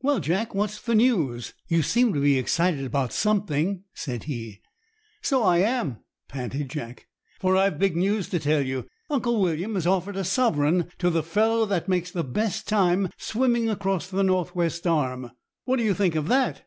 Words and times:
"Well, 0.00 0.18
Jack, 0.20 0.54
what's 0.54 0.86
your 0.88 0.94
news? 0.96 1.52
You 1.66 1.82
seem 1.82 2.14
to 2.14 2.20
be 2.20 2.38
excited 2.38 2.86
about 2.86 3.12
something," 3.12 3.84
said 3.92 4.24
he. 4.24 4.62
"So 5.20 5.42
I 5.42 5.58
am," 5.58 5.98
panted 6.26 6.70
Jack, 6.70 7.06
"for 7.38 7.54
I've 7.54 7.78
big 7.78 7.94
news 7.94 8.30
to 8.30 8.38
tell 8.40 8.62
you. 8.64 8.86
Uncle 9.10 9.38
William 9.42 9.74
has 9.74 9.86
offered 9.86 10.16
a 10.16 10.24
sovereign 10.24 10.90
to 10.96 11.10
the 11.10 11.22
fellow 11.22 11.66
that 11.66 11.86
makes 11.86 12.10
the 12.10 12.24
best 12.24 12.66
time 12.66 13.10
swimming 13.18 13.68
across 13.68 14.06
the 14.08 14.22
North 14.24 14.54
west 14.54 14.86
Arm. 14.86 15.32
What 15.64 15.76
do 15.76 15.82
you 15.82 15.92
think 15.92 16.14
of 16.14 16.28
that?" 16.28 16.64